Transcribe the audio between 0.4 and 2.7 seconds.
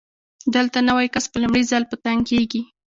دلته نوی کس په لومړي ځل په تنګ کېږي.